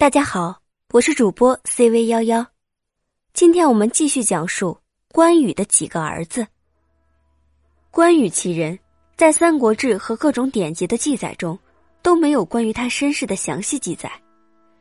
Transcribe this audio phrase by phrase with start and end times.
[0.00, 0.62] 大家好，
[0.94, 2.46] 我是主播 CV 幺幺，
[3.34, 4.78] 今天我们继续讲述
[5.12, 6.46] 关羽的几个儿子。
[7.90, 8.78] 关羽其人，
[9.14, 11.58] 在《三国志》和各种典籍的记载中
[12.00, 14.10] 都没有关于他身世的详细记载，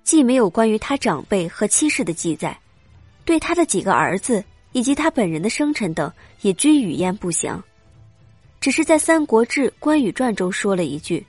[0.05, 2.57] 既没有关于他长辈和妻室的记载，
[3.25, 4.41] 对他的几个儿子
[4.71, 6.09] 以及他本人的生辰等
[6.39, 7.61] 也均语焉不详，
[8.61, 11.27] 只是在《三国志·关羽传》中说了一句：“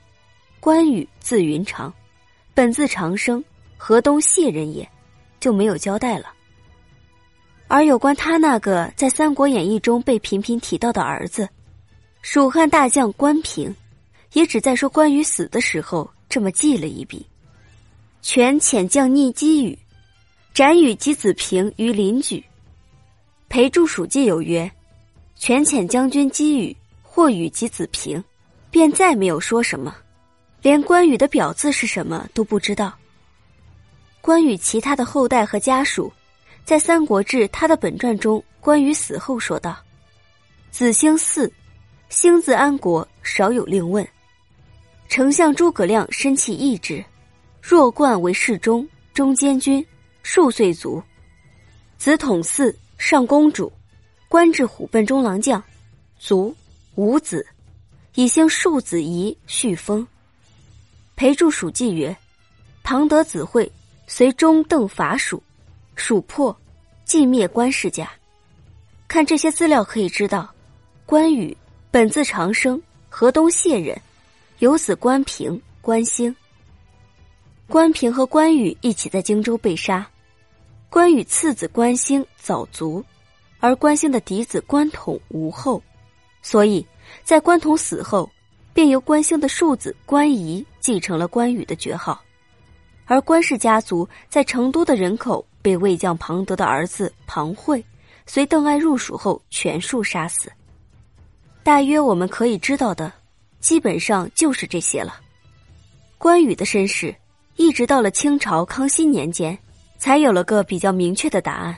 [0.61, 1.93] 关羽字云长，
[2.53, 3.43] 本字长生。”
[3.83, 4.87] 河东谢人也，
[5.39, 6.27] 就没有交代了。
[7.67, 11.49] 而有关他那个在《三国演义》中被频频提到的儿子，
[12.21, 13.75] 蜀汉大将关平，
[14.33, 17.25] 也只在说关羽死的时候这么记了一笔：
[18.21, 19.75] 权遣将逆击羽，
[20.53, 22.43] 斩羽及子平于邻居。
[23.49, 24.71] 裴注蜀记有曰：
[25.35, 28.23] 权遣将军击羽，或羽及子平，
[28.69, 29.95] 便再没有说什么，
[30.61, 32.93] 连关羽的表字是什么都不知道。
[34.21, 36.13] 关羽其他的后代和家属，
[36.63, 39.75] 在《三国志》他的本传中，关羽死后说道
[40.69, 41.51] ：“子兴嗣，
[42.09, 44.07] 兴自安国，少有令问。
[45.09, 47.03] 丞相诸葛亮身弃义之，
[47.59, 49.83] 若冠为侍中、中监军，
[50.21, 51.01] 数岁卒。
[51.97, 53.73] 子统嗣，上公主，
[54.29, 55.61] 官至虎贲中郎将，
[56.19, 56.55] 卒，
[56.93, 57.45] 无子。
[58.13, 60.07] 以兴庶子仪续封。”
[61.17, 62.15] 裴注蜀记曰
[62.83, 63.69] ：“唐德子惠。”
[64.13, 65.41] 随中邓伐蜀，
[65.95, 66.53] 蜀破，
[67.05, 68.11] 尽灭关世家。
[69.07, 70.53] 看这些资料可以知道，
[71.05, 71.55] 关羽
[71.89, 73.97] 本字长生，河东谢人，
[74.59, 76.35] 有子关平、关兴。
[77.69, 80.05] 关平和关羽一起在荆州被杀，
[80.89, 83.01] 关羽次子关兴早卒，
[83.61, 85.81] 而关兴的嫡子关统无后，
[86.41, 86.85] 所以
[87.23, 88.29] 在关统死后，
[88.73, 92.21] 便由关兴的庶子关仪继承了关羽的爵号。
[93.11, 97.83] 而关氏家族在成都的人口被魏将庞德的儿子庞会
[98.25, 100.49] 随邓艾入蜀后全数杀死。
[101.61, 103.11] 大约我们可以知道的，
[103.59, 105.19] 基本上就是这些了。
[106.17, 107.13] 关羽的身世，
[107.57, 109.59] 一直到了清朝康熙年间，
[109.97, 111.75] 才有了个比较明确的答案。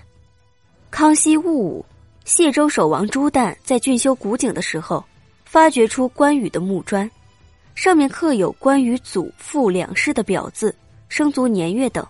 [0.92, 1.84] 康熙戊午，
[2.26, 5.04] 谢州守王朱旦在竣修古井的时候，
[5.46, 7.10] 发掘出关羽的木砖，
[7.74, 10.76] 上面刻有关羽祖父两世的表字。
[11.16, 12.04] 生卒年月等，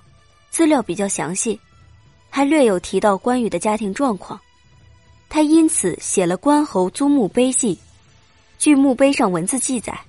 [0.50, 1.60] 资料比较详细，
[2.30, 4.40] 还略有提到关羽的家庭状况。
[5.28, 7.76] 他因此写了《关侯租墓碑记》。
[8.58, 10.00] 据墓碑上文字记载，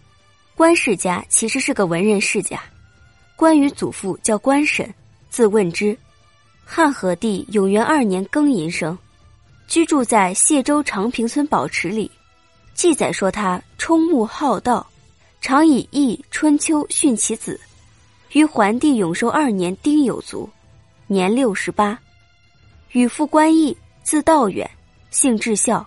[0.54, 2.62] 关世家其实是个文人世家。
[3.34, 4.94] 关羽祖父叫关审，
[5.28, 5.98] 字问之，
[6.64, 8.96] 汉和帝永元二年庚寅生，
[9.66, 12.08] 居住在谢州长平村宝池里。
[12.74, 14.86] 记载说他充目好道，
[15.40, 17.58] 常以易春秋训其子。
[18.34, 20.50] 于桓帝永寿二年丁酉卒，
[21.06, 21.96] 年六十八。
[22.90, 24.68] 与父关义，字道远，
[25.12, 25.86] 姓至孝。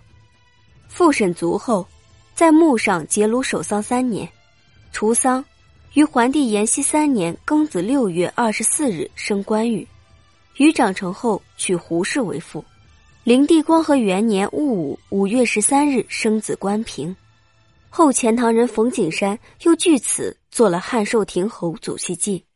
[0.87, 1.85] 父审卒后，
[2.33, 4.27] 在墓上结庐守丧三年。
[4.93, 5.43] 除丧，
[5.93, 9.85] 于桓帝延熙三年庚子六月二十四日生关羽。
[10.55, 12.63] 于长成后，娶胡氏为妇。
[13.25, 17.13] 灵帝光和元年戊午五月十三日生子关平。
[17.97, 22.46] 后钱塘人冯景山又据此做了汉寿亭侯祖系记。